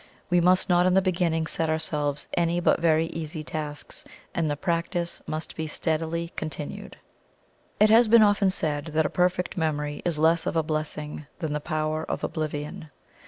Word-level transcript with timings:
We 0.31 0.41
must 0.41 0.67
not 0.67 0.87
in 0.87 0.95
the 0.95 1.01
beginning 1.03 1.45
set 1.45 1.69
ourselves 1.69 2.27
any 2.33 2.59
but 2.59 2.79
very 2.79 3.05
easy 3.05 3.43
tasks, 3.43 4.03
and 4.33 4.49
the 4.49 4.55
practice 4.57 5.21
must 5.27 5.55
be 5.55 5.67
steadily 5.67 6.29
continued. 6.35 6.97
It 7.79 7.91
has 7.91 8.07
been 8.07 8.23
often 8.23 8.49
said 8.49 8.85
that 8.95 9.05
a 9.05 9.11
perfect 9.11 9.57
memory 9.57 10.01
is 10.03 10.17
less 10.17 10.47
of 10.47 10.55
a 10.55 10.63
blessing 10.63 11.27
than 11.37 11.53
the 11.53 11.59
power 11.59 12.03
of 12.03 12.23
oblivion. 12.23 12.89